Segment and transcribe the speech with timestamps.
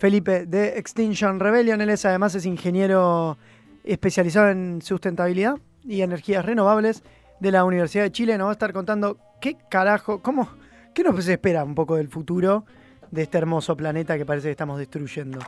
[0.00, 1.78] Felipe de Extinction Rebellion.
[1.82, 3.36] Él es además es ingeniero
[3.84, 7.02] especializado en sustentabilidad y energías renovables
[7.38, 8.38] de la Universidad de Chile.
[8.38, 10.48] Nos va a estar contando qué carajo, cómo,
[10.94, 12.64] qué nos espera un poco del futuro
[13.10, 15.38] de este hermoso planeta que parece que estamos destruyendo.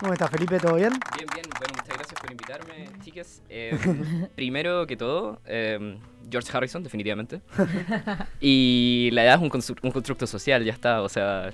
[0.00, 0.58] ¿Cómo estás, Felipe?
[0.58, 0.94] ¿Todo bien?
[1.16, 1.46] Bien, bien.
[1.60, 1.77] Bueno,
[2.28, 3.42] por invitarme, chicas.
[3.48, 3.76] Eh,
[4.36, 5.98] primero que todo, eh,
[6.30, 7.40] George Harrison, definitivamente.
[8.40, 11.02] Y la edad es un, constru- un constructo social, ya está.
[11.02, 11.50] O sea,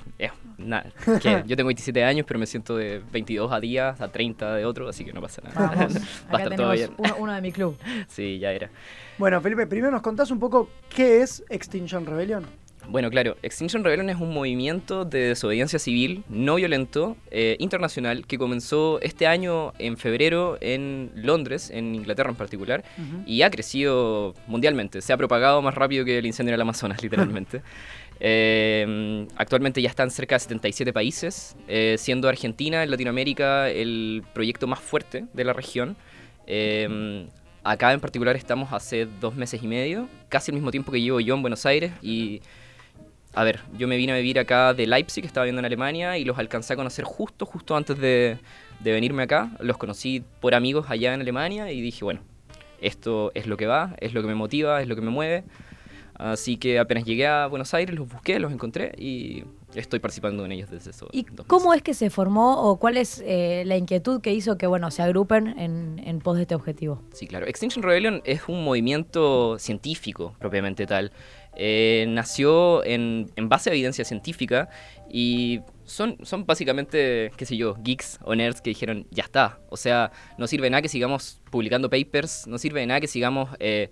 [0.58, 0.86] nada.
[1.46, 4.88] Yo tengo 27 años, pero me siento de 22 a días, a 30 de otro,
[4.88, 5.74] así que no pasa nada.
[5.74, 6.90] Vamos, Va a acá estar todo bien.
[6.98, 7.76] uno, uno de mi club.
[8.08, 8.70] Sí, ya era.
[9.18, 12.44] Bueno, Felipe, primero nos contás un poco qué es Extinction Rebellion.
[12.88, 18.38] Bueno, claro, Extinction Rebellion es un movimiento de desobediencia civil no violento eh, internacional que
[18.38, 22.84] comenzó este año en febrero en Londres, en Inglaterra en particular,
[23.26, 25.00] y ha crecido mundialmente.
[25.00, 27.62] Se ha propagado más rápido que el incendio en el Amazonas, literalmente.
[28.20, 34.66] Eh, actualmente ya están cerca de 77 países, eh, siendo Argentina en Latinoamérica el proyecto
[34.66, 35.96] más fuerte de la región.
[37.64, 41.18] Acá en particular estamos hace dos meses y medio, casi al mismo tiempo que llevo
[41.18, 42.42] yo en Buenos Aires y
[43.34, 46.18] a ver, yo me vine a vivir acá de Leipzig, que estaba viviendo en Alemania,
[46.18, 48.38] y los alcancé a conocer justo, justo antes de,
[48.80, 49.50] de venirme acá.
[49.60, 52.20] Los conocí por amigos allá en Alemania y dije, bueno,
[52.80, 55.44] esto es lo que va, es lo que me motiva, es lo que me mueve.
[56.16, 59.42] Así que apenas llegué a Buenos Aires, los busqué, los encontré y
[59.74, 61.78] estoy participando en ellos desde esos ¿Y cómo meses.
[61.78, 65.02] es que se formó o cuál es eh, la inquietud que hizo que bueno se
[65.02, 67.02] agrupen en, en pos de este objetivo?
[67.12, 67.46] Sí, claro.
[67.46, 71.10] Extinction Rebellion es un movimiento científico, propiamente tal.
[71.56, 74.68] Eh, nació en, en base a evidencia científica
[75.10, 79.60] y son, son básicamente, qué sé yo, geeks o nerds que dijeron, ya está.
[79.70, 83.50] O sea, no sirve nada que sigamos publicando papers, no sirve de nada que sigamos
[83.60, 83.90] eh,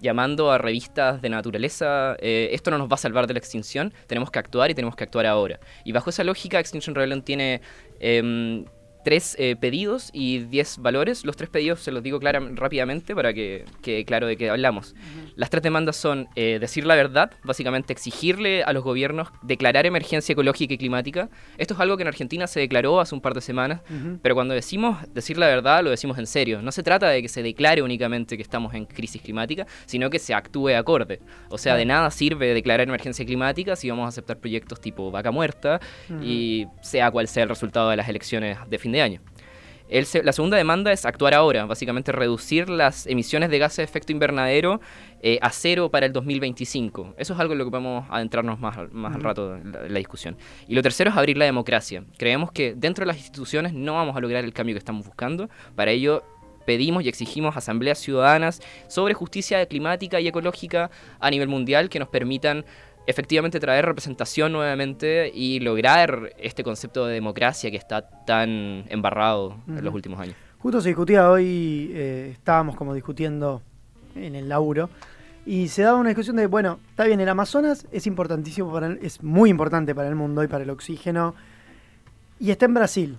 [0.00, 2.16] llamando a revistas de naturaleza.
[2.20, 4.96] eh, esto no nos va a salvar de la extinción, tenemos que actuar y tenemos
[4.96, 5.60] que actuar ahora.
[5.84, 7.60] Y bajo esa lógica, Extinction Rebellion tiene...
[8.00, 8.64] em,
[9.04, 11.24] tres eh, pedidos y diez valores.
[11.24, 14.94] Los tres pedidos se los digo clara- rápidamente para que quede claro de qué hablamos.
[15.36, 20.32] Las tres demandas son eh, decir la verdad, básicamente exigirle a los gobiernos declarar emergencia
[20.32, 21.28] ecológica y climática.
[21.58, 23.80] Esto es algo que en Argentina se declaró hace un par de semanas,
[24.22, 26.60] pero cuando decimos decir la verdad lo decimos en serio.
[26.62, 30.18] No se trata de que se declare únicamente que estamos en crisis climática, sino que
[30.18, 31.20] se actúe acorde.
[31.48, 35.30] O sea, de nada sirve declarar emergencia climática si vamos a aceptar proyectos tipo vaca
[35.30, 35.80] muerta
[36.22, 39.20] y sea cual sea el resultado de las elecciones de fin de año.
[39.88, 44.12] El la segunda demanda es actuar ahora, básicamente reducir las emisiones de gases de efecto
[44.12, 44.80] invernadero
[45.20, 47.14] eh, a cero para el 2025.
[47.18, 49.72] Eso es algo en lo que vamos a adentrarnos más, al- más al rato en
[49.72, 50.36] la, en la discusión.
[50.68, 52.04] Y lo tercero es abrir la democracia.
[52.18, 55.50] Creemos que dentro de las instituciones no vamos a lograr el cambio que estamos buscando.
[55.74, 56.22] Para ello
[56.66, 62.08] pedimos y exigimos asambleas ciudadanas sobre justicia climática y ecológica a nivel mundial que nos
[62.08, 62.64] permitan
[63.06, 69.84] efectivamente traer representación nuevamente y lograr este concepto de democracia que está tan embarrado en
[69.84, 70.36] los últimos años.
[70.58, 73.62] Justo se discutía hoy, eh, estábamos como discutiendo
[74.14, 74.90] en el laburo,
[75.46, 78.98] y se daba una discusión de, bueno, está bien, el Amazonas es importantísimo, para el-
[79.02, 81.34] es muy importante para el mundo y para el oxígeno,
[82.38, 83.18] y está en Brasil.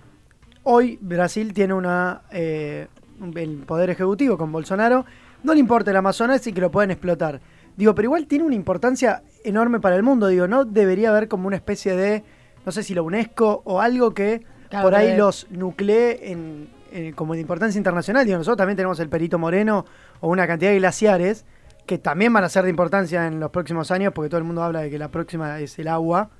[0.62, 2.86] Hoy Brasil tiene una eh,
[3.34, 5.04] el poder ejecutivo con Bolsonaro,
[5.42, 7.40] no le importa el Amazonas y que lo pueden explotar.
[7.76, 11.46] Digo, pero igual tiene una importancia enorme para el mundo, digo, no debería haber como
[11.46, 12.22] una especie de,
[12.66, 16.68] no sé si la UNESCO o algo que Claro, por ahí que- los nuclee en,
[16.92, 18.24] en- como de importancia internacional.
[18.24, 19.84] Digo, nosotros también tenemos el Perito Moreno
[20.20, 21.44] o una cantidad de glaciares
[21.86, 24.62] que también van a ser de importancia en los próximos años, porque todo el mundo
[24.62, 26.30] habla de que la próxima es el agua,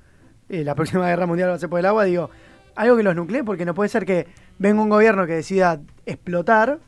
[0.49, 2.05] eh, la próxima guerra mundial va a ser por el agua.
[2.05, 2.29] Digo,
[2.75, 4.27] algo que los nuclee, porque no puede ser que
[4.57, 6.79] venga un gobierno que decida explotar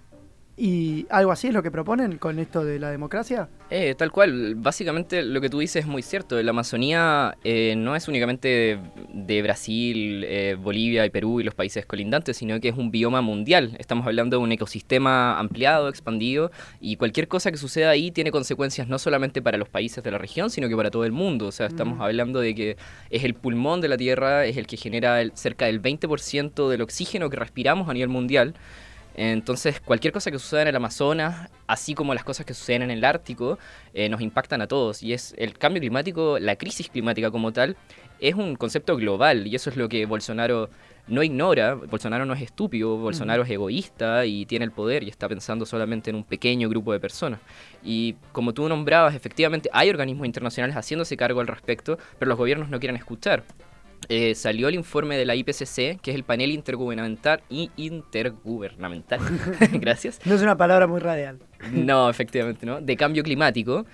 [0.57, 3.49] y algo así es lo que proponen con esto de la democracia.
[3.69, 6.41] Eh, tal cual, básicamente lo que tú dices es muy cierto.
[6.41, 8.79] La Amazonía eh, no es únicamente de,
[9.13, 13.21] de Brasil, eh, Bolivia y Perú y los países colindantes, sino que es un bioma
[13.21, 13.75] mundial.
[13.79, 18.87] Estamos hablando de un ecosistema ampliado, expandido, y cualquier cosa que suceda ahí tiene consecuencias
[18.87, 21.47] no solamente para los países de la región, sino que para todo el mundo.
[21.47, 22.77] O sea, estamos hablando de que
[23.09, 26.81] es el pulmón de la Tierra, es el que genera el- cerca del 20% del
[26.81, 28.53] oxígeno que respiramos a nivel mundial.
[29.17, 32.91] Entonces, cualquier cosa que suceda en el Amazonas, así como las cosas que suceden en
[32.91, 33.57] el Ártico,
[33.93, 35.01] eh, nos impactan a todos.
[35.01, 37.77] Y es el cambio climático, la crisis climática como tal,
[38.19, 39.47] es un concepto global.
[39.47, 40.69] Y eso es lo que Bolsonaro
[41.07, 41.75] no ignora.
[41.75, 46.09] Bolsonaro no es estúpido, Bolsonaro es egoísta y tiene el poder y está pensando solamente
[46.09, 47.39] en un pequeño grupo de personas.
[47.83, 52.69] Y como tú nombrabas, efectivamente hay organismos internacionales haciéndose cargo al respecto, pero los gobiernos
[52.69, 53.43] no quieren escuchar.
[54.09, 59.19] Eh, salió el informe de la IPCC, que es el panel intergubernamental y intergubernamental.
[59.73, 60.19] Gracias.
[60.25, 61.39] No es una palabra muy radial.
[61.71, 62.81] No, efectivamente, ¿no?
[62.81, 63.85] De cambio climático.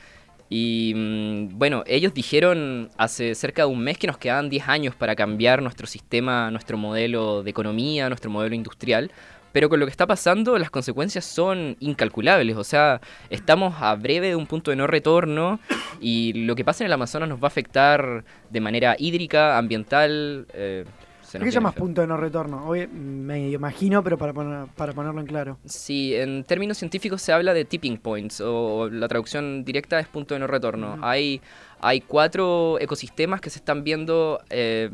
[0.50, 4.96] Y mm, bueno, ellos dijeron hace cerca de un mes que nos quedaban 10 años
[4.96, 9.12] para cambiar nuestro sistema, nuestro modelo de economía, nuestro modelo industrial.
[9.51, 12.56] Pero con lo que está pasando, las consecuencias son incalculables.
[12.57, 15.59] O sea, estamos a breve de un punto de no retorno
[16.00, 20.45] y lo que pasa en el Amazonas nos va a afectar de manera hídrica, ambiental.
[20.53, 20.86] Eh,
[21.21, 21.83] se ¿Qué llamas feo.
[21.86, 22.65] punto de no retorno?
[22.68, 25.57] Hoy me imagino, pero para, poner- para ponerlo en claro.
[25.65, 30.33] Sí, en términos científicos se habla de tipping points, o la traducción directa es punto
[30.33, 30.97] de no retorno.
[31.01, 31.39] hay,
[31.80, 34.89] hay cuatro ecosistemas que se están viendo eh,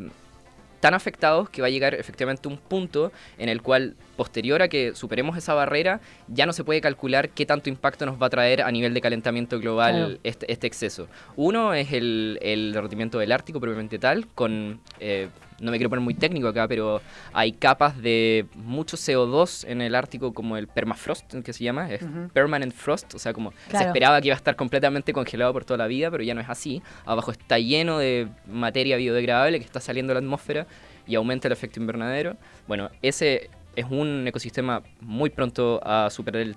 [0.80, 4.94] tan afectados que va a llegar efectivamente un punto en el cual, posterior a que
[4.96, 8.62] superemos esa barrera, ya no se puede calcular qué tanto impacto nos va a traer
[8.62, 10.20] a nivel de calentamiento global Claro.
[10.24, 11.08] este, este exceso.
[11.36, 14.80] Uno es el, el derretimiento del Ártico propiamente tal, con...
[15.00, 15.30] eh,
[15.60, 17.02] no me quiero poner muy técnico acá, pero
[17.34, 22.02] hay capas de mucho CO2 en el Ártico, como el permafrost, que se llama, es
[22.04, 22.30] Ujú.
[22.34, 25.78] permanent frost, o sea, como se esperaba que iba a estar completamente congelado por toda
[25.78, 26.82] la vida, pero ya no es así.
[27.06, 30.68] Abajo está lleno de materia biodegradable que está saliendo a la atmósfera
[31.08, 32.36] y aumenta el efecto invernadero.
[32.68, 36.56] Bueno, ese es un ecosistema muy pronto a superar el-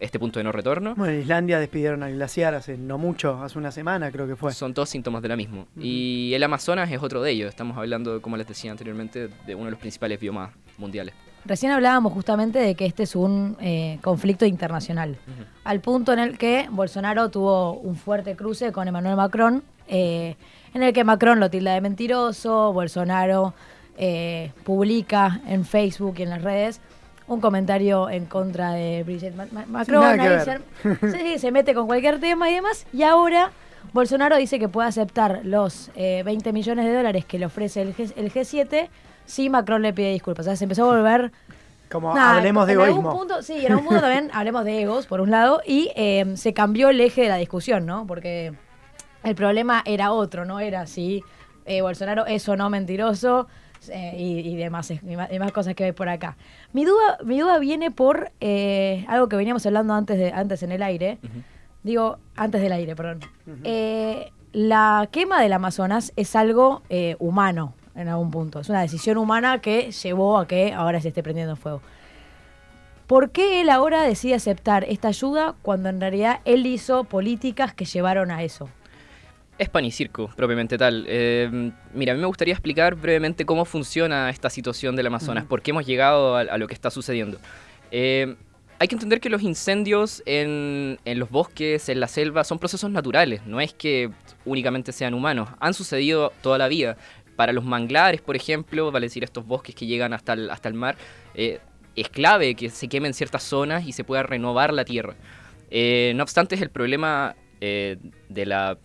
[0.00, 0.94] este punto de no retorno.
[0.94, 4.52] Bueno, en Islandia despidieron al glaciar hace no mucho, hace una semana creo que fue.
[4.52, 5.64] Son todos síntomas de la misma.
[5.78, 7.48] Y el Amazonas es otro de ellos.
[7.48, 11.14] Estamos hablando, como les decía anteriormente, de uno de los principales biomas mundiales.
[11.46, 15.16] Recién hablábamos justamente de que este es un eh, conflicto internacional,
[15.62, 20.34] al punto en el que Bolsonaro tuvo un fuerte cruce con Emmanuel Macron, eh,
[20.74, 23.54] en el que Macron lo tilda de mentiroso, Bolsonaro
[23.96, 26.80] eh, publica en Facebook y en las redes
[27.28, 29.04] un comentario en contra de
[29.52, 30.02] Ma- Macron,
[30.44, 33.50] se, sí, se mete con cualquier tema y demás, y ahora
[33.92, 37.96] Bolsonaro dice que puede aceptar los eh, 20 millones de dólares que le ofrece el,
[37.96, 38.88] G- el G7
[39.24, 40.46] si Macron le pide disculpas.
[40.46, 41.32] O sea, se empezó a volver
[41.90, 43.10] Como Nada, hablemos de en egoísmo.
[43.10, 46.24] Algún punto, sí, en algún punto también hablemos de egos, por un lado, y eh,
[46.36, 48.06] se cambió el eje de la discusión, ¿no?
[48.06, 48.52] Porque
[49.24, 51.22] el problema era otro, no era si
[51.64, 53.48] eh, Bolsonaro es o no mentiroso
[53.88, 56.36] eh, y, y demás, y más, cosas que hay por acá.
[56.72, 60.72] Mi duda, mi duda viene por eh, algo que veníamos hablando antes, de, antes en
[60.72, 61.18] el aire.
[61.82, 63.20] Digo, antes del aire, perdón.
[63.64, 66.82] Eh, la quema del Amazonas es algo
[67.18, 68.60] humano en algún punto.
[68.60, 71.80] Es una decisión humana que llevó a que ahora se esté prendiendo fuego.
[73.06, 77.84] ¿Por qué él ahora decide aceptar esta ayuda cuando en realidad él hizo políticas que
[77.84, 78.68] llevaron a eso?
[79.58, 81.06] Es pan y circo, propiamente tal.
[81.08, 85.62] Eh, mira, a mí me gustaría explicar brevemente cómo funciona esta situación del Amazonas, por
[85.62, 87.38] qué hemos llegado a, a lo que está sucediendo.
[87.90, 88.36] Eh,
[88.78, 92.90] hay que entender que los incendios en, en los bosques, en la selva, son procesos
[92.90, 94.10] naturales, no es que
[94.44, 96.98] únicamente sean humanos, han sucedido toda la vida.
[97.36, 100.74] Para los manglares, por ejemplo, vale decir estos bosques que llegan hasta el, hasta el
[100.74, 100.96] mar,
[101.34, 101.60] eh,
[101.94, 105.14] es clave que se quemen ciertas zonas y se pueda renovar la tierra.
[105.70, 108.78] No obstante, es el problema de la,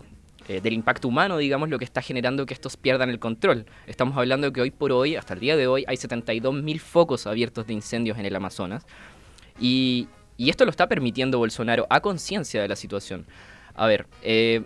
[0.52, 3.66] eh, del impacto humano, digamos, lo que está generando que estos pierdan el control.
[3.88, 7.26] Estamos hablando de que hoy por hoy, hasta el día de hoy, hay 72.000 focos
[7.26, 8.86] abiertos de incendios en el Amazonas.
[9.60, 13.28] Y, esto lo está permitiendo Bolsonaro a conciencia de la situación.
[13.76, 14.64] A ver, eh,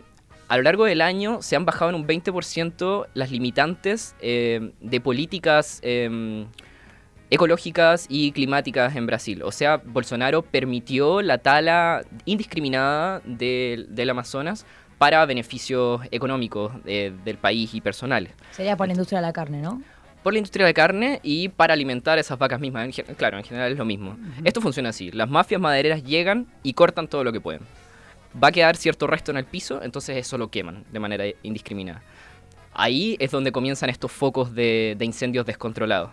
[0.48, 5.02] a lo largo del año se han bajado en un 20% las limitantes eh, de
[5.02, 6.46] políticas eh,
[7.30, 9.44] ecológicas y climáticas en Brasil.
[9.44, 14.66] O sea, Bolsonaro permitió la tala indiscriminada del Amazonas
[14.98, 18.34] para beneficios económicos del país y personales.
[18.52, 19.82] Sería por la industria de la carne, ¿no?
[20.24, 22.98] Por la industria de carne y para alimentar esas vacas mismas.
[22.98, 24.18] En claro, en general es lo mismo.
[24.44, 25.12] Esto funciona así.
[25.12, 27.62] Las mafias madereras llegan y cortan todo lo que pueden.
[28.42, 32.02] Va a quedar cierto resto en el piso, entonces eso lo queman de manera indiscriminada.
[32.74, 36.12] Ahí es donde comienzan estos focos de, de incendios descontrolados.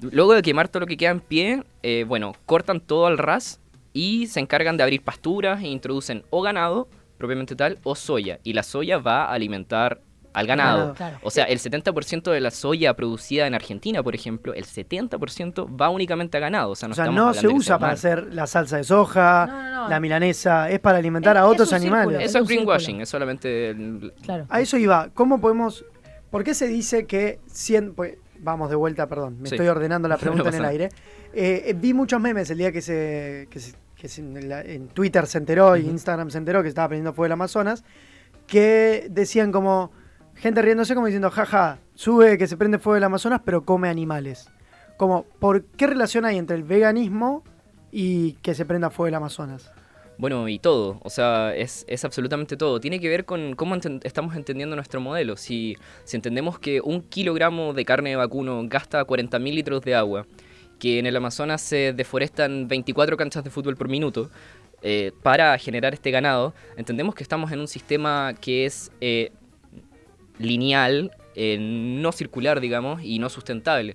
[0.00, 3.60] Luego de quemar todo lo que queda en pie, eh, bueno, cortan todo al ras
[3.92, 6.88] y se encargan de abrir pasturas e introducen o ganado,
[7.22, 8.38] propiamente tal, o soya.
[8.42, 10.00] Y la soya va a alimentar
[10.34, 10.94] al ganado.
[10.94, 11.18] Claro.
[11.22, 15.90] O sea, el 70% de la soya producida en Argentina, por ejemplo, el 70% va
[15.90, 16.70] únicamente a ganado.
[16.70, 18.84] O sea, no, o sea, estamos no hablando se usa para hacer la salsa de
[18.84, 19.88] soja, No, no, no.
[19.90, 22.08] la milanesa, es para alimentar Es- a otros animales.
[22.08, 22.24] círculo.
[22.26, 23.02] Eso Es greenwashing, círculo.
[23.02, 23.70] es solamente...
[23.70, 24.46] el- Claro.
[24.48, 25.10] A eso iba.
[25.12, 25.84] ¿Cómo podemos.?
[26.30, 27.38] ¿Por qué se dice que.
[27.46, 29.36] Cien, pues, vamos de vuelta, perdón.
[29.38, 29.54] Me Sí.
[29.56, 30.84] estoy ordenando la pregunta No en el aire.
[31.34, 33.48] Eh, eh, vi muchos memes el día que se.
[33.50, 34.20] Que se- que
[34.74, 35.90] en, Twitter se enteró y Ujú.
[35.90, 37.84] Instagram se enteró que estaba prendiendo fuego el Amazonas.
[38.46, 39.92] Que decían como.
[40.34, 44.48] Gente riéndose como diciendo, jaja, sube que se prende fuego el Amazonas, pero come animales.
[44.96, 47.44] Como, ¿por qué relación hay entre el veganismo
[47.92, 49.70] y que se prenda fuego el Amazonas?
[50.18, 52.80] Bueno, y todo, o sea, es, es absolutamente todo.
[52.80, 55.36] Tiene que ver con cómo enten- estamos entendiendo nuestro modelo.
[55.36, 60.26] Si, si entendemos que un kilogramo de carne de vacuno gasta 40.000 litros de agua,
[60.82, 64.30] que en el Amazonas se deforestan 24 canchas de fútbol por minuto,
[64.82, 69.30] eh, para generar este ganado, entendemos que estamos en un sistema que es eh,
[70.40, 73.94] lineal, eh, no circular, digamos, y no sustentable.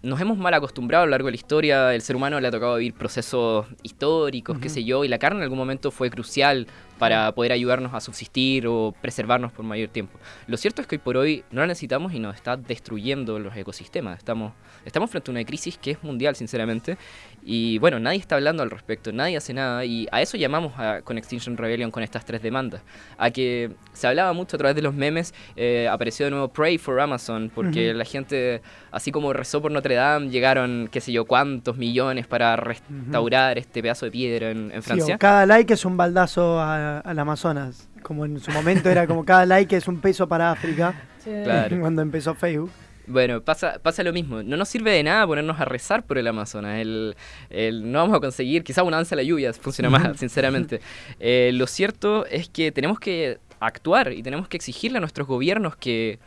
[0.00, 2.50] Nos hemos mal acostumbrado a lo largo de la historia, el ser humano le ha
[2.50, 6.66] tocado vivir procesos históricos, qué sé yo, y la carne en algún momento fue crucial
[7.00, 10.16] para poder ayudarnos a subsistir o preservarnos por mayor tiempo.
[10.46, 13.56] Lo cierto es que hoy por hoy no la necesitamos y nos está destruyendo los
[13.56, 14.18] ecosistemas.
[14.18, 14.52] Estamos,
[14.84, 16.96] estamos frente a una crisis que es mundial, sinceramente,
[17.42, 21.00] y bueno, nadie está hablando al respecto, nadie hace nada, y a eso llamamos a,
[21.02, 22.82] con Extinction Rebellion con estas tres demandas.
[23.18, 26.76] A que se hablaba mucho a través de los memes, eh, apareció de nuevo Pray
[26.78, 28.60] for Amazon, porque la gente,
[28.92, 33.80] así como rezó por Notre Dame, llegaron qué sé yo cuántos millones para restaurar este
[33.82, 35.14] pedazo de piedra en, en Sí, Francia.
[35.14, 37.88] o cada like es un baldazo a- al Amazonas.
[38.02, 40.94] Como en su momento era como cada like es un peso para África.
[41.22, 41.78] Claro.
[41.80, 42.70] Cuando empezó Facebook.
[43.06, 44.42] Bueno, pasa, pasa lo mismo.
[44.42, 46.78] No nos sirve de nada ponernos a rezar por el Amazonas.
[46.80, 47.14] El,
[47.50, 50.80] el- no vamos a conseguir, quizá una danza a la lluvia funciona más, sinceramente.
[51.18, 55.76] Eh, lo cierto es que tenemos que actuar y tenemos que exigirle a nuestros gobiernos
[55.76, 56.18] que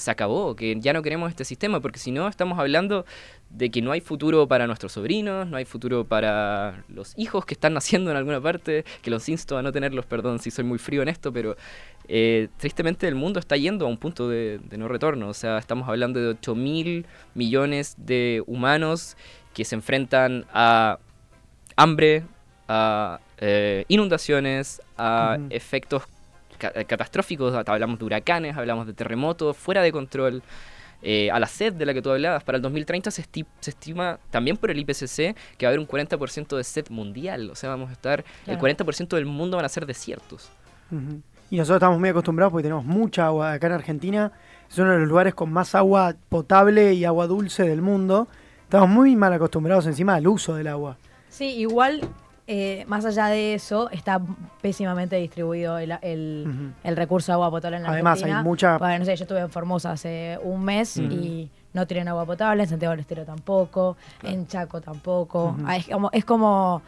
[0.00, 3.04] se acabó, que ya no queremos este sistema, porque si no estamos hablando
[3.50, 7.54] de que no hay futuro para nuestros sobrinos, no hay futuro para los hijos que
[7.54, 10.78] están naciendo en alguna parte, que los insto a no tenerlos, perdón si soy muy
[10.78, 11.56] frío en esto, pero
[12.08, 15.28] eh, tristemente el mundo está yendo a un punto de, de no retorno.
[15.28, 19.16] O sea, estamos hablando de 8 mil millones de humanos
[19.54, 20.98] que se enfrentan a
[21.76, 22.24] hambre,
[22.68, 25.46] a eh, inundaciones, a Ujú.
[25.50, 26.10] efectos ca- eh,
[26.86, 27.54] catastróficos.
[27.66, 30.42] Hablamos de huracanes, hablamos de terremotos fuera de control.
[31.02, 33.70] eh, a la sed de la que tú hablabas, para el 2030 se, esti- se
[33.70, 37.48] estima también por el IPCC que va a haber un 40% de sed mundial.
[37.50, 38.60] O sea, vamos a estar, el Claro.
[38.60, 40.50] 40% del mundo van a ser desiertos.
[41.50, 44.30] Y nosotros estamos muy acostumbrados porque tenemos mucha agua acá en Argentina.
[44.70, 48.28] Es uno de los lugares con más agua potable y agua dulce del mundo.
[48.64, 50.98] Estamos muy mal acostumbrados encima al uso del agua.
[51.30, 52.02] Sí, igual,
[52.52, 54.20] eh, más allá de eso, está
[54.60, 58.38] pésimamente distribuido el, el- el recurso de agua potable en la Además, Argentina.
[58.38, 62.08] hay mucha- Bueno, no sé, yo estuve en Formosa hace un mes y no tienen
[62.08, 65.56] agua potable, en Santiago del Estero tampoco, en Chaco tampoco.
[65.64, 66.82] Ah, es, como, es como...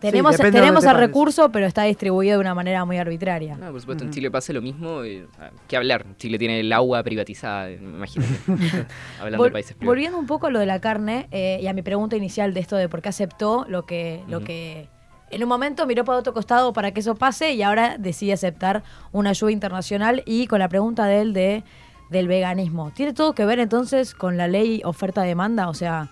[0.00, 1.00] Tenemos, tenemos el te pares.
[1.08, 3.56] recurso, pero está distribuido de una manera muy arbitraria.
[3.56, 4.14] No, por supuesto, en Ujú.
[4.14, 5.04] Chile pasa lo mismo.
[5.04, 6.04] y, ah, ¿Qué hablar?
[6.18, 8.34] Chile tiene el agua privatizada, imagínate.
[9.20, 9.86] Hablando Vol- de países privados.
[9.94, 12.60] volviendo un poco a lo de la carne eh, y a mi pregunta inicial de
[12.60, 14.88] esto de por qué aceptó lo que, lo que
[15.30, 18.82] en un momento miró para otro costado para que eso pase y ahora decide aceptar
[19.12, 21.64] una ayuda internacional y con la pregunta de él de
[22.10, 22.92] del veganismo.
[22.94, 25.68] ¿Tiene todo que ver entonces con la ley oferta-demanda?
[25.68, 26.08] O sea,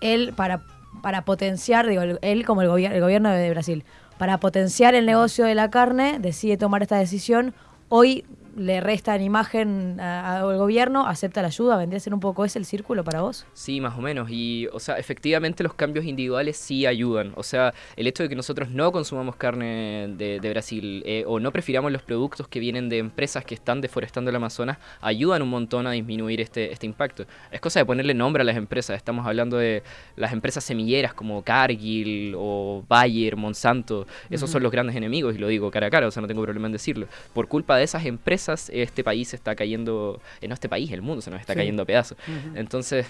[0.00, 0.62] él para,
[1.02, 3.84] para potenciar, digo, él como el, gobier- el gobierno de Brasil,
[4.18, 7.54] para potenciar el negocio de la carne, decide tomar esta decisión.
[7.88, 8.24] Hoy
[8.56, 12.58] le resta en imagen al gobierno, acepta la ayuda, vendría a ser un poco ese
[12.58, 13.46] el círculo para vos.
[13.54, 14.28] Sí, más o menos.
[14.30, 17.32] Y, o sea, efectivamente los cambios individuales sí ayudan.
[17.36, 21.40] O sea, el hecho de que nosotros no consumamos carne de, de Brasil eh, o
[21.40, 25.50] no prefiramos los productos que vienen de empresas que están deforestando el Amazonas ayudan un
[25.50, 27.24] montón a disminuir este, este impacto.
[27.50, 28.96] Es cosa de ponerle nombre a las empresas.
[28.96, 29.82] Estamos hablando de
[30.16, 34.06] las empresas semilleras como Cargill o Bayer, Monsanto.
[34.30, 36.42] Esos son los grandes enemigos y lo digo cara a cara, o sea, no tengo
[36.42, 37.06] problema en decirlo.
[37.32, 41.20] Por culpa de esas empresas, este país está cayendo, eh, no este país, el mundo
[41.22, 41.58] se nos está Sí.
[41.58, 42.16] cayendo a pedazos.
[42.54, 43.06] Entonces,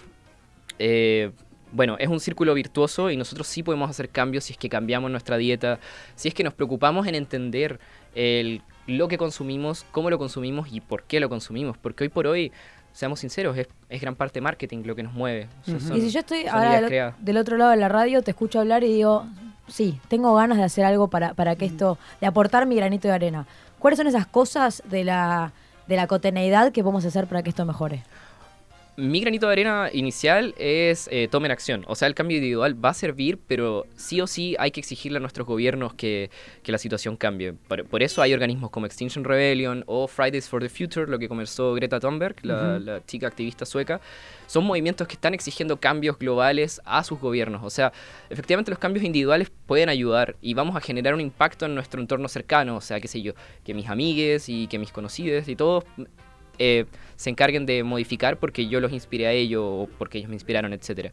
[0.78, 1.32] eh,
[1.72, 5.10] bueno, es un círculo virtuoso y nosotros sí podemos hacer cambios si es que cambiamos
[5.10, 5.78] nuestra dieta,
[6.14, 7.78] si es que nos preocupamos en entender
[8.14, 11.76] el- lo que consumimos, cómo lo consumimos y por qué lo consumimos.
[11.76, 12.52] Porque hoy por hoy,
[12.92, 15.46] seamos sinceros, es, es gran parte marketing lo que nos mueve.
[15.62, 15.88] O sea, Ujú.
[15.88, 18.60] son- y si yo estoy ahora del, del otro lado de la radio, te escucho
[18.60, 19.26] hablar y digo,
[19.68, 23.14] sí, tengo ganas de hacer algo para, para que esto, de aportar mi granito de
[23.14, 23.46] arena.
[23.78, 25.52] ¿Cuáles son esas cosas de la,
[25.86, 28.04] de la cotidianeidad que podemos hacer para que esto mejore?
[29.00, 31.84] Mi granito de arena inicial es eh, tomen acción.
[31.86, 35.18] O sea, el cambio individual va a servir, pero sí o sí hay que exigirle
[35.18, 36.32] a nuestros gobiernos que,
[36.64, 37.52] que la situación cambie.
[37.52, 41.28] Por, por eso hay organismos como Extinction Rebellion o Fridays for the Future, lo que
[41.28, 44.00] comenzó Greta Thunberg, la, la chica activista sueca.
[44.48, 47.62] Son movimientos que están exigiendo cambios globales a sus gobiernos.
[47.62, 47.92] O sea,
[48.30, 52.26] efectivamente los cambios individuales pueden ayudar y vamos a generar un impacto en nuestro entorno
[52.26, 52.74] cercano.
[52.74, 55.84] O sea, qué sé yo, que mis amigues y que mis conocidos y todos
[56.58, 56.86] eh,
[57.16, 60.72] se encarguen de modificar porque yo los inspiré a ellos o porque ellos me inspiraron,
[60.72, 61.12] etc.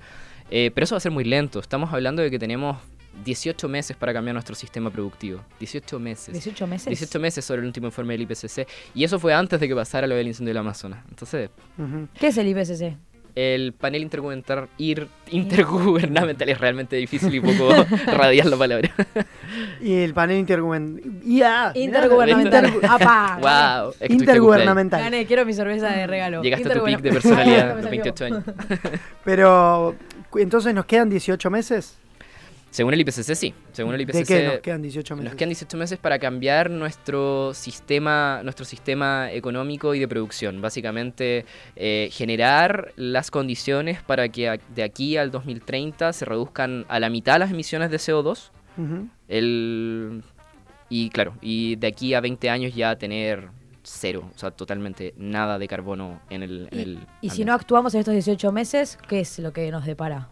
[0.50, 1.60] pero eso va a ser muy lento.
[1.60, 2.78] Estamos hablando de que tenemos
[3.24, 5.42] 18 meses para cambiar nuestro sistema productivo.
[5.60, 6.34] 18 meses.
[6.34, 6.88] 18 meses.
[6.88, 8.68] 18 meses sobre el último informe del IPCC.
[8.94, 11.04] Y eso fue antes de que pasara lo del incendio del Amazonas.
[11.10, 12.08] Entonces, Ujú.
[12.20, 12.98] ¿Qué es el IPCC?
[13.36, 17.70] El panel intergubernamental, ir- intergubernamental es realmente difícil y poco
[18.08, 18.90] radial la palabra.
[19.82, 21.12] Y el panel intergubernamental.
[21.24, 21.72] ¡Ya!
[21.76, 22.74] Intergubernamental.
[22.88, 23.38] ¡Apa!
[23.84, 23.94] wow.
[24.00, 25.02] es que Intergubernamental.
[25.02, 26.42] Gané, quiero mi cerveza de regalo.
[26.42, 27.90] Llegaste a tu pic de personalidad salió.
[27.90, 28.44] 28 años.
[29.24, 29.96] Pero,
[30.36, 31.98] entonces nos quedan 18 meses.
[32.76, 33.54] Según el IPCC, sí.
[33.72, 35.30] Según el IPCC, ¿De qué nos quedan 18 meses?
[35.32, 40.60] Nos quedan 18 meses para cambiar nuestro sistema, nuestro sistema económico y de producción.
[40.62, 41.46] Básicamente,
[41.78, 47.10] eh, generar las condiciones para que a- de aquí al 2030 se reduzcan a la
[47.10, 48.52] mitad las emisiones de CO2.
[48.78, 49.08] Ujú.
[49.30, 50.22] El,
[50.90, 53.48] y claro, y de aquí a 20 años ya tener
[53.84, 56.68] cero, o sea, totalmente nada de carbono en el...
[56.72, 59.72] en Y, el y si no actuamos en estos 18 meses, ¿qué es lo que
[59.72, 60.28] nos depara?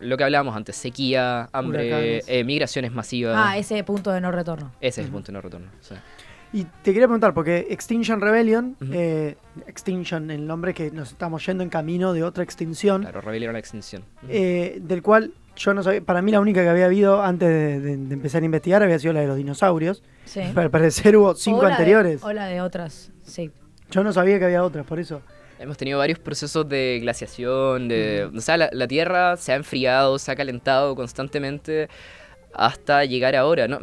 [0.00, 3.36] Lo que hablábamos antes, sequía, hambre, eh, migraciones masivas.
[3.38, 4.72] Ah, ese punto de no retorno.
[4.80, 5.68] Ese es el punto de no retorno.
[5.80, 5.94] sí.
[6.52, 9.36] Y te quería preguntar, porque Extinction Rebellion, eh,
[9.68, 13.52] Extinction, el nombre que nos estamos yendo en camino de otra extinción, Claro, rebelión a
[13.52, 14.02] la extinción.
[14.28, 17.78] Eh, del cual yo no sabía, para mí la única que había habido antes de,
[17.80, 20.02] de- de empezar a investigar había sido la de los dinosaurios.
[20.24, 20.40] Sí.
[20.48, 22.24] Pero al parecer hubo cinco O la de- anteriores.
[22.24, 23.52] o la de otras, sí.
[23.92, 25.22] Yo no sabía que había otras, por eso.
[25.60, 30.18] Hemos tenido varios procesos de glaciación, de, o sea, la, la Tierra se ha enfriado,
[30.18, 31.88] se ha calentado constantemente
[32.54, 33.68] hasta llegar ahora.
[33.68, 33.78] No,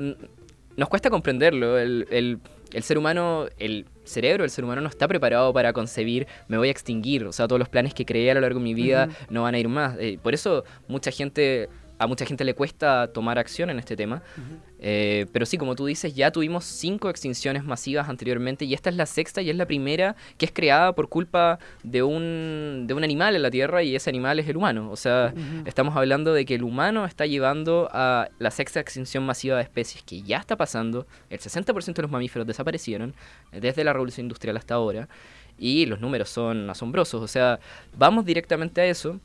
[0.75, 1.77] nos cuesta comprenderlo.
[1.77, 2.39] El, el-
[2.73, 6.67] el ser humano, el cerebro del ser humano no está preparado para concebir, me voy
[6.67, 7.23] a extinguir.
[7.23, 9.55] O sea, todos los planes que creé a lo largo de mi vida no van
[9.55, 9.95] a ir más.
[9.99, 11.69] Eh, por eso mucha gente,
[11.99, 14.21] a mucha gente le cuesta tomar acción en este tema.
[14.79, 18.95] Eh, pero sí, como tú dices, ya tuvimos cinco extinciones masivas anteriormente y esta es
[18.95, 23.03] la sexta y es la primera que es creada por culpa de un, de un
[23.03, 24.91] animal en la Tierra y ese animal es el humano.
[24.91, 25.33] O sea,
[25.65, 30.03] estamos hablando de que el humano está llevando a la sexta extinción masiva de especies
[30.03, 31.07] que ya está pasando.
[31.29, 33.15] El 60% de los mamíferos desaparecieron
[33.51, 35.07] desde la revolución industrial hasta ahora
[35.57, 37.21] y los números son asombrosos.
[37.21, 37.59] O sea,
[37.97, 39.19] vamos directamente a eso.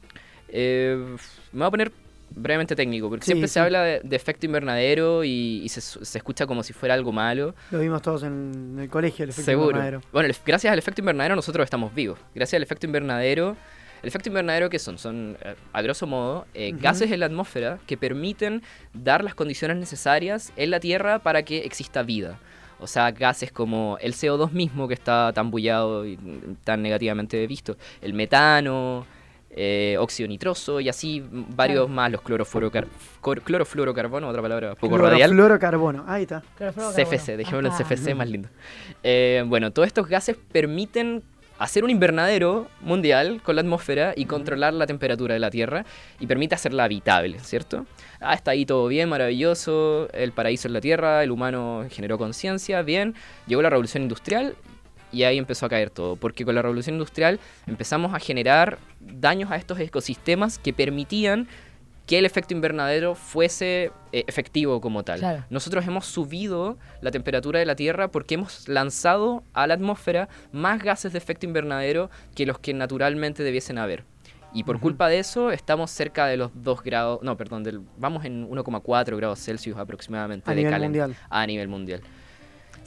[0.49, 1.17] Eh,
[1.53, 1.93] me voy a poner
[2.35, 3.55] brevemente técnico, porque Sí, siempre sí.
[3.55, 7.13] se habla de, de efecto invernadero y, y se, se escucha como si fuera algo
[7.13, 7.55] malo.
[7.71, 9.69] Lo vimos todos en el colegio, el efecto Seguro.
[9.71, 10.01] invernadero.
[10.13, 12.19] Bueno, el- gracias al efecto invernadero nosotros estamos vivos.
[12.35, 13.57] Gracias al efecto invernadero.
[14.03, 14.99] El efecto invernadero, ¿qué son?
[14.99, 18.63] Son, eh, a grosso modo, eh, gases en la atmósfera que permiten
[18.93, 22.39] dar las condiciones necesarias en la Tierra para que exista vida.
[22.81, 26.19] O sea, gases como el CO2 mismo, que está tan bullado y
[26.65, 29.07] tan negativamente visto, el metano,
[29.55, 32.87] eh, óxido nitroso y así varios más, los clorofluorocar
[33.21, 35.31] clorofluorocarbono, otra palabra poco radial.
[35.31, 36.05] Fluorocarbono.
[36.07, 36.43] Ahí está.
[36.59, 37.75] CFC, dejémoslo en.
[37.75, 38.49] CFC más lindo.
[39.03, 41.23] Eh, bueno, todos estos gases permiten
[41.59, 45.85] hacer un invernadero mundial con la atmósfera y controlar la temperatura de la Tierra
[46.19, 47.87] y permite hacerla habitable, ¿cierto?
[48.21, 52.83] Ah, está ahí todo bien, maravilloso, el paraíso en la Tierra, el humano generó conciencia,
[52.83, 53.15] bien,
[53.47, 54.57] llegó la revolución industrial
[55.13, 59.51] y ahí empezó a caer todo, porque con la revolución industrial empezamos a generar daños
[59.51, 61.47] a estos ecosistemas que permitían
[62.07, 65.21] que el efecto invernadero fuese eh, efectivo como tal.
[65.21, 65.45] Claro.
[65.51, 70.83] Nosotros hemos subido la temperatura de la Tierra porque hemos lanzado a la atmósfera más
[70.83, 74.05] gases de efecto invernadero que los que naturalmente debiesen haber.
[74.55, 78.25] Y por culpa de eso estamos cerca de los 2 grados, no, perdón, del, vamos
[78.25, 81.17] en 1,4 grados Celsius aproximadamente A de nivel mundial.
[81.31, 82.03] A nivel mundial.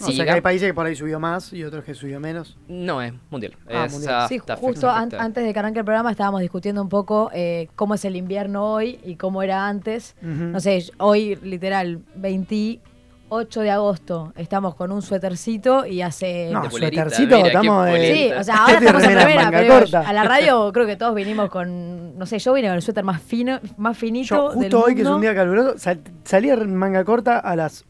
[0.02, 2.58] O sea que hay países que por ahí subió más y otros que subió menos.
[2.68, 3.56] No, es mundial.
[3.70, 4.28] Ah, Es, mundial.
[4.30, 7.94] Sí, justo an- antes de que arranque el programa estábamos discutiendo un poco eh, cómo
[7.96, 10.16] es el invierno hoy y cómo era antes.
[10.22, 16.50] No sé, hoy literal, 28 de agosto, estamos con un suétercito y hace...
[16.52, 18.14] No, suétercito, estamos de-.
[18.14, 20.02] Sí, o sea, ahora estamos en manga pero corta.
[20.02, 23.04] a la radio creo que todos vinimos con, no sé, yo vine con el suéter
[23.04, 26.50] más fino, más finito Yo del justo hoy, que es un día caluroso, sal- salí
[26.50, 27.86] en manga corta a las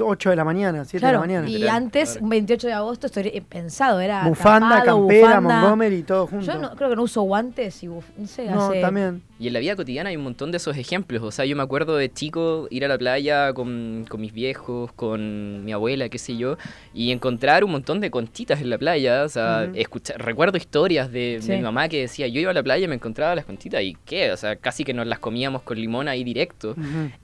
[0.00, 1.48] 8 de la mañana, 7 Claro, de la mañana.
[1.48, 5.60] y Literal, antes, un 28 de agosto, estoy eh, pensado, era Bufanda, tapado, campera, bufanda.
[5.60, 6.46] Montgomery, todo junto.
[6.46, 9.22] Yo no, creo que no uso guantes y buf, no sé, No, hace- también.
[9.36, 11.20] Y en la vida cotidiana hay un montón de esos ejemplos.
[11.22, 14.92] O sea, yo me acuerdo de chico ir a la playa con, con mis viejos,
[14.92, 16.56] con mi abuela, qué sé yo,
[16.94, 19.24] y encontrar un montón de conchitas en la playa.
[19.24, 22.84] O sea, escuchar, recuerdo historias de, mi mamá que decía, yo iba a la playa
[22.84, 25.78] y me encontraba las conchitas y qué, o sea, casi que nos las comíamos con
[25.78, 26.76] limón ahí directo.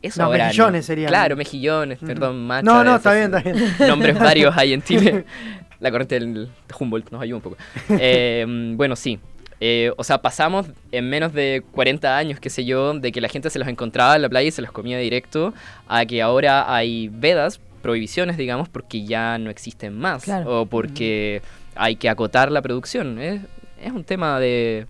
[0.02, 0.87] Eso no, ahora mejillones no.
[0.87, 1.09] serían.
[1.09, 3.75] Claro, mejillones, perdón, No, no, está bien, está bien.
[3.88, 5.25] Nombres varios hay en Chile.
[5.81, 7.57] La corriente del de Humboldt nos ayuda un poco.
[7.88, 8.44] Eh,
[8.77, 9.18] bueno, sí.
[9.61, 13.29] Eh, o sea, pasamos en menos de 40 años, qué sé yo, de que la
[13.29, 15.55] gente se los encontraba en la playa y se los comía directo,
[15.87, 20.25] a que ahora hay vedas, prohibiciones, digamos, porque ya no existen más.
[20.25, 20.62] Claro.
[20.62, 21.42] O porque
[21.75, 23.18] hay que acotar la producción.
[23.18, 23.42] Es,
[23.83, 24.87] es un tema de,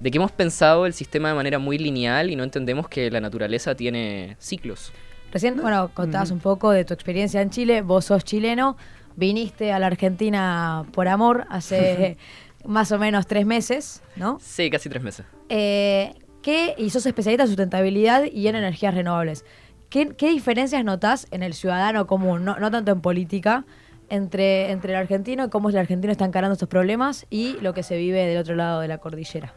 [0.00, 3.20] de que hemos pensado el sistema de manera muy lineal y no entendemos que la
[3.20, 4.92] naturaleza tiene ciclos.
[5.32, 7.82] Recién, bueno, contabas un poco de tu experiencia en Chile.
[7.82, 8.76] Vos sos chileno,
[9.16, 12.16] viniste a la Argentina por amor hace
[12.64, 14.38] más o menos tres meses, ¿no?
[14.40, 15.26] Sí, casi tres meses.
[15.48, 19.44] Eh, ¿qué, y sos especialista en sustentabilidad y en energías renovables.
[19.88, 23.64] ¿Qué, qué diferencias notás en el ciudadano común, no, no tanto en política,
[24.08, 27.82] entre, entre el argentino y cómo el argentino está encarando estos problemas y lo que
[27.84, 29.52] se vive del otro lado de la cordillera?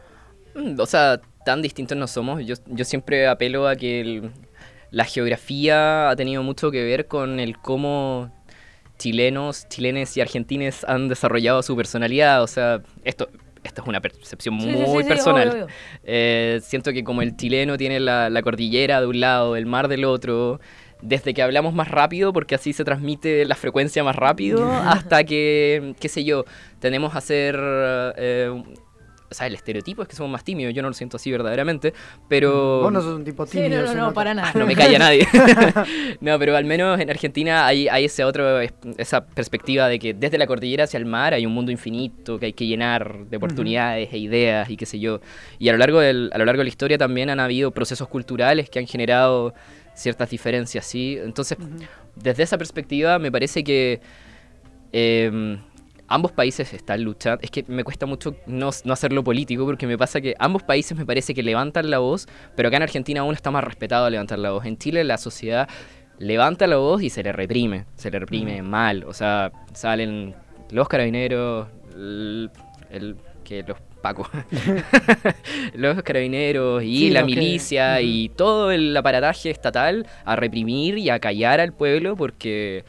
[0.54, 2.44] Mm, O sea, tan distintos no somos.
[2.44, 4.30] Yo, yo siempre apelo a que el-
[4.94, 8.30] la geografía ha tenido mucho que ver con el cómo
[8.96, 12.44] chilenos, chilenes y argentines han desarrollado su personalidad.
[12.44, 13.28] O sea, esto,
[13.64, 15.48] esto es una percepción sí, muy sí, sí, personal.
[15.48, 15.74] obvio, obvio.
[16.04, 19.88] Eh, siento que como el chileno tiene la, la cordillera de un lado, el mar
[19.88, 20.60] del otro,
[21.02, 25.96] desde que hablamos más rápido, porque así se transmite la frecuencia más rápido, hasta que,
[25.98, 26.44] qué sé yo,
[26.78, 27.58] tenemos a hacer...
[28.16, 28.62] eh,
[29.30, 31.92] o sea, el estereotipo es que somos más tímidos, yo no lo siento así verdaderamente,
[32.28, 32.82] pero...
[32.82, 33.82] Vos no sos un tipo Sí, tímido.
[33.82, 34.14] no, no, no, nota.
[34.14, 34.52] para nada.
[34.54, 35.26] No me calla nadie.
[36.20, 38.60] no, pero al menos en Argentina hay, hay ese otro,
[38.96, 42.46] esa perspectiva de que desde la cordillera hacia el mar hay un mundo infinito que
[42.46, 45.20] hay que llenar de oportunidades e ideas y qué sé yo.
[45.58, 48.06] Y a lo largo del, a lo largo de la historia también han habido procesos
[48.08, 49.54] culturales que han generado
[49.94, 51.18] ciertas diferencias, ¿sí?
[51.22, 51.56] Entonces,
[52.16, 54.00] desde esa perspectiva me parece que
[54.92, 55.58] eh,
[56.08, 57.40] ambos países están luchando.
[57.42, 60.96] Es que me cuesta mucho no, no hacerlo político porque me pasa que ambos países
[60.96, 64.38] me parece que levantan la voz, pero acá en Argentina aún está más respetado levantar
[64.38, 64.64] la voz.
[64.66, 65.68] En Chile la sociedad
[66.18, 69.04] levanta la voz y se le reprime, se le reprime mal.
[69.04, 70.34] O sea, salen
[70.70, 72.50] los carabineros, el,
[72.90, 74.26] el- que los pacos,
[75.74, 81.18] los carabineros y Sí, la milicia y todo el aparataje estatal a reprimir y a
[81.18, 82.84] callar al pueblo porque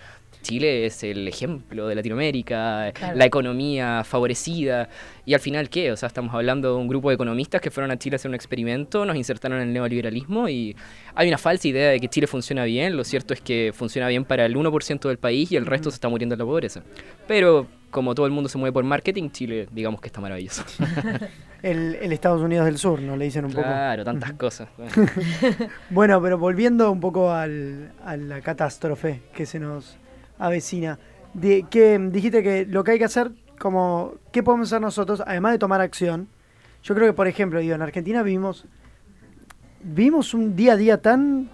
[0.45, 3.17] Chile es el ejemplo de Latinoamérica, Claro.
[3.17, 4.87] la economía favorecida.
[5.25, 5.91] Y al final, ¿qué?
[5.91, 8.29] O sea, estamos hablando de un grupo de economistas que fueron a Chile a hacer
[8.29, 10.75] un experimento, nos insertaron en el neoliberalismo y
[11.15, 12.95] hay una falsa idea de que Chile funciona bien.
[12.95, 15.95] Lo cierto es que funciona bien para el 1% del país y el resto se
[15.95, 16.83] está muriendo en la pobreza.
[17.27, 20.63] Pero como todo el mundo se mueve por marketing, Chile, digamos que está maravilloso.
[21.63, 23.17] El, el Estados Unidos del Sur, ¿no?
[23.17, 23.63] Le dicen un poco.
[23.63, 24.67] Claro, tantas cosas.
[25.89, 29.97] Bueno, pero volviendo un poco al- a la catástrofe que se nos
[30.39, 30.99] avecina.
[31.33, 35.51] De, que dijiste que lo que hay que hacer, como, ¿qué podemos hacer nosotros, además
[35.53, 36.27] de tomar acción?
[36.83, 38.65] Yo creo que, por ejemplo, digo, en Argentina vivimos,
[39.83, 41.49] vivimos un día a día tan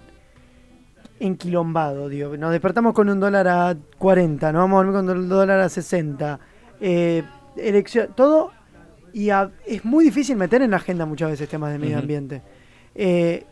[1.20, 2.36] enquilombado, digo.
[2.36, 5.68] Nos despertamos con un dólar a 40, nos vamos a dormir con un dólar a
[5.68, 6.38] 60.
[6.80, 7.22] Eh,
[7.56, 8.50] elección, todo.
[9.12, 12.42] Y a- es muy difícil meter en la agenda muchas veces temas de medio ambiente.
[12.94, 13.44] Eh,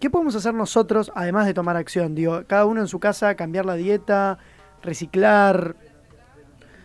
[0.00, 2.14] ¿Qué podemos hacer nosotros, además de tomar acción?
[2.14, 4.38] Digo, cada uno en su casa, cambiar la dieta,
[4.82, 5.74] reciclar,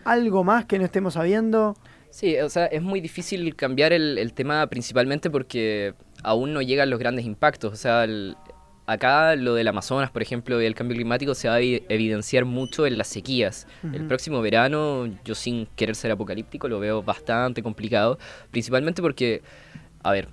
[0.06, 1.76] algo más que no estemos sabiendo.
[2.10, 5.94] Sí, o sea, es muy difícil cambiar el, el tema principalmente porque
[6.24, 7.74] aún no llegan los grandes impactos.
[7.74, 8.36] O sea, el-
[8.88, 12.44] acá lo del Amazonas, por ejemplo, y el cambio climático se va a evi- evidenciar
[12.46, 13.68] mucho en las sequías.
[13.94, 18.18] El próximo verano, yo sin querer ser apocalíptico, lo veo bastante complicado,
[18.52, 19.42] principalmente porque,
[20.04, 20.28] a ver,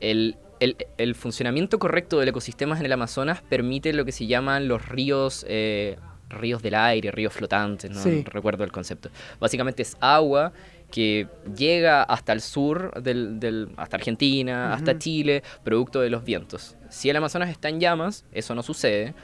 [0.00, 4.68] el, el- el funcionamiento correcto del ecosistema en el Amazonas permite lo que se llaman
[4.68, 5.96] los ríos, eh,
[6.30, 8.24] ríos del aire, ríos flotantes, no Sí.
[8.24, 9.10] recuerdo el concepto.
[9.40, 10.52] Básicamente es agua
[10.90, 14.98] que llega hasta el sur, del, del- hasta Argentina, hasta.
[14.98, 16.76] Chile, producto de los vientos.
[16.88, 19.14] Si el Amazonas está en llamas, eso no sucede.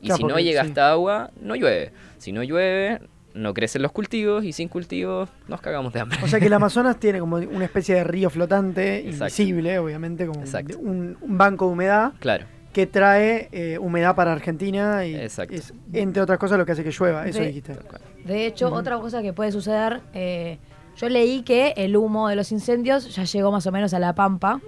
[0.00, 0.68] Y Claro, si no porque- llega sí.
[0.68, 1.92] hasta agua, no llueve.
[2.18, 3.00] Si no llueve,
[3.34, 6.18] no crecen los cultivos y sin cultivos nos cagamos de hambre.
[6.22, 9.24] O sea que el Amazonas tiene como una especie de río flotante, Exacto.
[9.42, 10.42] invisible, obviamente, como
[10.80, 12.46] un, un banco de humedad Claro.
[12.72, 15.54] que trae eh, humedad para Argentina y Exacto.
[15.54, 17.26] es, entre otras cosas, lo que hace que llueva.
[17.26, 17.76] Eso De- dijiste.
[18.24, 20.58] De hecho, otra cosa que puede suceder, eh,
[20.96, 24.14] yo leí que el humo de los incendios ya llegó más o menos a la
[24.14, 24.60] pampa.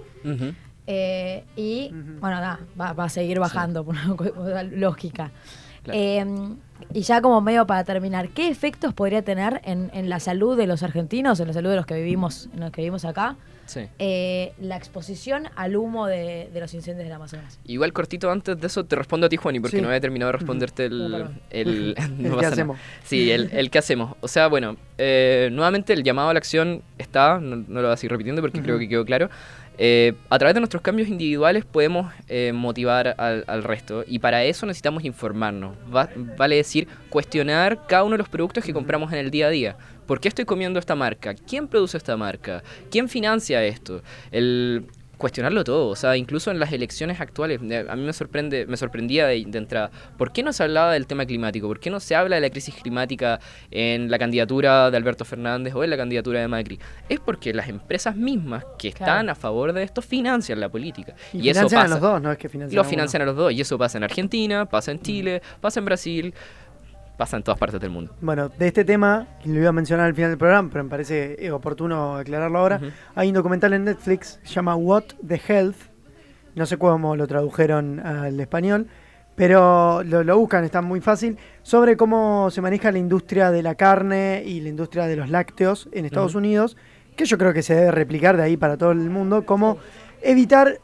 [0.87, 3.95] Eh, y bueno, nada, va, va a seguir bajando por
[4.37, 5.31] una lógica.
[5.83, 5.99] Claro.
[6.93, 10.67] Y ya como medio para terminar, ¿qué efectos podría tener en, en la salud de
[10.67, 13.35] los argentinos, en la salud de los que vivimos, en los que vivimos acá,
[13.67, 13.81] Sí.
[13.99, 17.57] eh, la exposición al humo de, de los incendios del Amazonas?
[17.65, 19.81] Igual cortito antes de eso te respondo a ti, Juani, porque Sí.
[19.81, 21.09] no había terminado de responderte el...
[21.11, 21.41] Perdón.
[21.51, 22.47] el, no El nada.
[22.49, 22.77] hacemos.
[23.05, 24.15] Sí, el, el que hacemos.
[24.19, 27.93] O sea, bueno, eh, nuevamente el llamado a la acción está, no, no lo voy
[27.93, 28.81] a seguir repitiendo porque creo Ujú.
[28.81, 29.29] que quedó claro.
[29.83, 34.43] Eh, a través de nuestros cambios individuales podemos eh, motivar al, al resto y para
[34.43, 35.75] eso necesitamos informarnos.
[35.93, 39.49] Va- vale decir, cuestionar cada uno de los productos que compramos en el día a
[39.49, 39.75] día.
[40.05, 41.33] ¿Por qué estoy comiendo esta marca?
[41.33, 42.61] ¿Quién produce esta marca?
[42.91, 44.03] ¿Quién financia esto?
[44.31, 44.85] El
[45.21, 48.75] cuestionarlo todo, o sea, incluso en las elecciones actuales, de- a mí me sorprende, me
[48.75, 51.67] sorprendía de, de entrada, ¿por qué no se hablaba del tema climático?
[51.67, 55.75] ¿Por qué no se habla de la crisis climática en la candidatura de Alberto Fernández
[55.75, 56.79] o en la candidatura de Macri?
[57.07, 61.13] Es porque las empresas mismas que están a favor de esto financian la política.
[61.33, 61.85] Y, eso financian pasa.
[61.85, 62.89] a los dos, no es que financian uno.
[62.89, 66.33] financian a los dos, y eso pasa en Argentina, pasa en Chile, pasa en Brasil,
[67.21, 68.15] pasa en todas partes del mundo.
[68.19, 71.35] Bueno, de este tema, lo iba a mencionar al final del programa, pero me parece
[71.37, 72.81] eh, oportuno aclararlo ahora.
[73.13, 75.75] Hay un documental en Netflix, se llama What the Health.
[76.55, 78.87] No sé cómo lo tradujeron al español,
[79.35, 81.37] pero lo, lo buscan, está muy fácil.
[81.61, 85.89] Sobre cómo se maneja la industria de la carne y la industria de los lácteos
[85.91, 86.33] en Estados.
[86.33, 86.75] Unidos,
[87.15, 89.45] que yo creo que se debe replicar de ahí para todo el mundo.
[89.45, 89.77] Cómo
[90.23, 90.79] evitar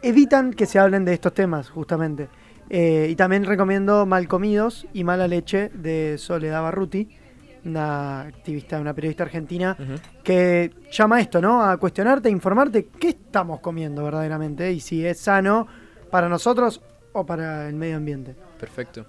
[0.00, 2.28] evitan que se hablen de estos temas, justamente.
[2.70, 7.08] Eh, y también recomiendo Mal Comidos y Mala Leche de Soledad Barruti,
[7.64, 9.76] una activista, una periodista argentina,
[10.24, 11.62] que llama a esto, ¿no?
[11.62, 15.66] A cuestionarte, a informarte qué estamos comiendo verdaderamente y si es sano
[16.10, 16.80] para nosotros
[17.12, 18.34] o para el medio ambiente.
[18.58, 19.06] Perfecto.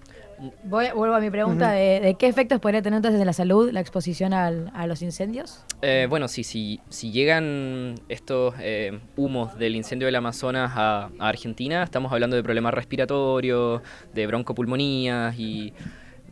[0.63, 3.71] Voy- vuelvo a mi pregunta de, de qué efectos podría tener entonces en la salud
[3.71, 5.63] la exposición al- a los incendios.
[5.81, 11.27] Eh, bueno, sí, sí, si llegan estos eh, humos del incendio del Amazonas a, a
[11.29, 13.81] Argentina, estamos hablando de problemas respiratorios,
[14.13, 15.73] de broncopulmonías y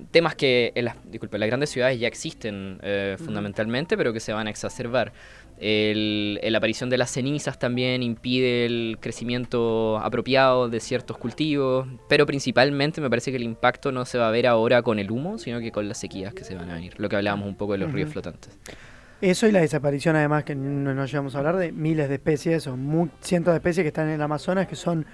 [0.09, 4.19] temas que en las, disculpe, en las grandes ciudades ya existen eh, fundamentalmente, pero que
[4.19, 5.13] se van a exacerbar.
[5.63, 12.25] El- la aparición de las cenizas también impide el crecimiento apropiado de ciertos cultivos, pero
[12.25, 15.37] principalmente me parece que el impacto no se va a ver ahora con el humo,
[15.37, 17.73] sino que con las sequías que se van a venir, lo que hablábamos un poco
[17.73, 18.57] de los ríos flotantes.
[19.21, 22.65] Eso y la desaparición, además, que no nos llegamos a hablar de miles de especies
[22.65, 25.05] o mu- cientos de especies que están en el Amazonas, que son.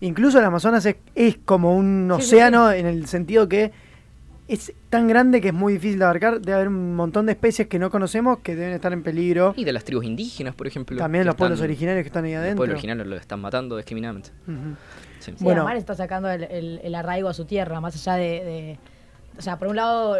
[0.00, 3.70] Incluso el Amazonas es, es como un Sí, sí, océano en el sentido que
[4.52, 6.40] es tan grande que es muy difícil de abarcar.
[6.40, 9.54] Debe haber un montón de especies que no conocemos que deben estar en peligro.
[9.56, 10.96] Y de las tribus indígenas, por ejemplo.
[10.96, 12.56] También los pueblos están- originarios que están ahí Los adentro.
[12.58, 14.30] pueblos originarios los están matando discriminadamente.
[15.20, 15.32] Sí.
[15.36, 15.62] Sí, Bueno.
[15.62, 18.78] además está sacando el, el- el arraigo a su tierra, más allá de, de-
[19.38, 20.16] O sea, por un lado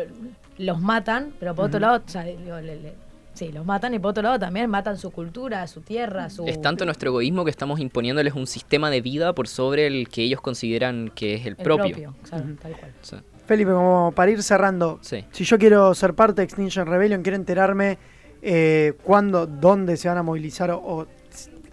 [0.58, 2.94] los matan, pero por otro lado, o sea, digo, le- le-
[3.34, 6.46] sí, los matan y por otro lado también matan su cultura, su tierra, su...
[6.46, 10.22] Es tanto nuestro egoísmo que estamos imponiéndoles un sistema de vida por sobre el que
[10.22, 12.14] ellos consideran que es el, el propio.
[12.22, 12.54] claro, Ujú.
[12.56, 12.92] tal cual.
[13.02, 13.16] Sí.
[13.50, 15.24] Felipe, como para ir cerrando, Sí.
[15.32, 17.98] si yo quiero ser parte de Extinction Rebellion, quiero enterarme
[18.42, 21.08] eh, cuándo, dónde se van a movilizar o,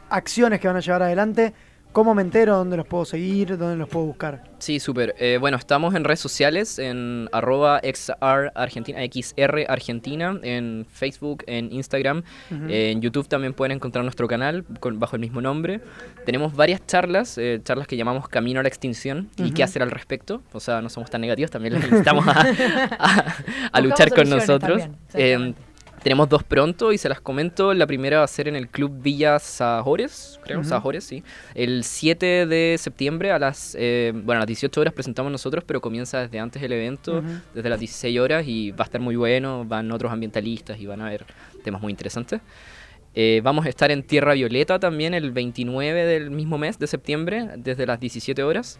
[0.09, 1.53] acciones que van a llevar adelante,
[1.91, 2.55] ¿cómo me entero?
[2.57, 3.57] ¿Dónde los puedo seguir?
[3.57, 4.43] ¿Dónde los puedo buscar?
[4.59, 5.15] Sí, súper.
[5.19, 11.71] Eh, bueno, estamos en redes sociales, en arroba XR Argentina, XR Argentina, en Facebook, en
[11.71, 12.23] Instagram,
[12.67, 15.79] eh, en YouTube también pueden encontrar nuestro canal con- bajo el mismo nombre.
[16.25, 19.91] Tenemos varias charlas, eh, charlas que llamamos Camino a la Extinción y qué hacer al
[19.91, 20.41] respecto.
[20.53, 22.45] O sea, no somos tan negativos, también les invitamos a,
[22.99, 23.35] a-
[23.71, 24.81] a luchar con nosotros.
[24.81, 25.53] también, Eh.
[26.03, 27.73] Tenemos dos pronto y se las comento.
[27.73, 30.69] La primera va a ser en el Club Villa Sajores, creo, Ujú.
[30.69, 31.23] Sajores, sí.
[31.55, 35.81] El 7 de septiembre a las, eh, bueno, a las 18 horas presentamos nosotros, pero
[35.81, 37.27] comienza desde antes el evento, Ujú.
[37.53, 39.65] desde las 16 horas y va a estar muy bueno.
[39.65, 41.25] Van otros ambientalistas y van a ver
[41.63, 42.41] temas muy interesantes.
[43.15, 47.47] Eh, vamos a estar en Tierra Violeta también el 29 del mismo mes de septiembre,
[47.57, 48.79] desde las 17 horas.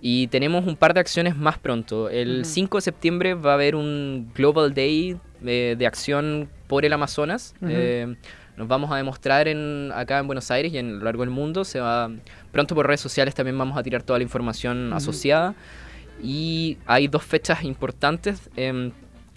[0.00, 2.08] Y tenemos un par de acciones más pronto.
[2.10, 2.44] El Ujú.
[2.44, 7.54] 5 de septiembre va a haber un Global Day eh, de acción por el Amazonas.
[7.60, 7.70] Ujú.
[7.72, 8.16] Eh,
[8.56, 11.30] nos vamos a demostrar en, acá en Buenos Aires y en a lo largo del
[11.30, 11.64] mundo.
[11.64, 12.10] Se va,
[12.52, 14.96] pronto por redes sociales también vamos a tirar toda la información Ujú.
[14.96, 15.54] asociada.
[16.22, 18.92] Y hay dos fechas importantes em,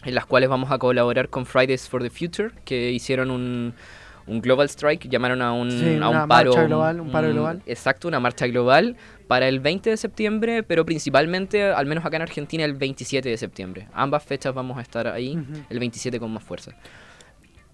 [0.05, 3.73] en las cuales vamos a colaborar con Fridays for the Future, que hicieron un,
[4.27, 6.51] un Global Strike, llamaron a un, Sí, a una un paro.
[6.51, 7.61] marcha global, un paro global.
[7.65, 8.95] Exacto, una marcha global
[9.27, 13.37] para el 20 de septiembre, pero principalmente, al menos acá en Argentina, el 27 de
[13.37, 13.87] septiembre.
[13.93, 15.37] Ambas fechas vamos a estar ahí,
[15.69, 16.71] el 27 con más fuerza.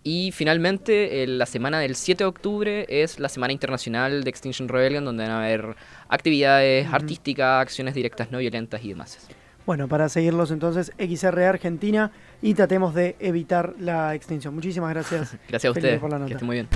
[0.08, 4.67] Y finalmente, eh, la semana del 7 de octubre es la Semana Internacional de Extinction
[4.67, 5.75] Rebellion, donde van a haber
[6.10, 9.27] actividades artísticas, acciones directas no violentas y demás.
[9.65, 14.54] Bueno, para seguirlos entonces, XR Argentina y tratemos de evitar la extinción.
[14.54, 15.36] Muchísimas gracias.
[15.49, 16.67] Gracias a ustedes, por la que estén muy bien.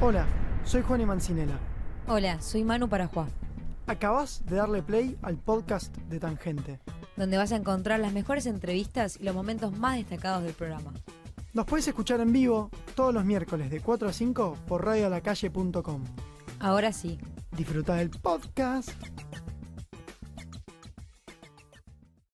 [0.00, 0.26] Hola,
[0.64, 1.58] soy Juan Mancinela.
[2.06, 3.26] Hola, soy Manu Parajuá,
[3.86, 6.78] Acabas de darle play al podcast de Tangente.
[7.16, 10.92] donde vas a encontrar las mejores entrevistas y los momentos más destacados del programa.
[11.52, 16.04] Nos puedes escuchar en vivo todos los miércoles de 4 a 5 por radioalacalle.com.
[16.60, 17.18] Ahora sí,
[17.56, 18.90] Disfruta del podcast.